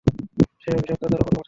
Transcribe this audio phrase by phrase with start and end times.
[0.61, 1.39] সেই অভিশাপ দাদার উপর পড়েছে।